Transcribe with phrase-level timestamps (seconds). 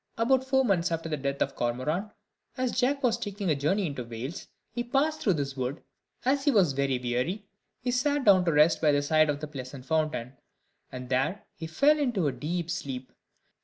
[0.17, 2.09] About four months after the death of Cormoran,
[2.57, 5.75] as Jack was taking a journey into Wales, he passed through this wood;
[6.25, 7.45] and, as he was very weary,
[7.81, 10.33] he sat down to rest by the side of a pleasant fountain,
[10.91, 13.11] and there he fell into a deep sleep.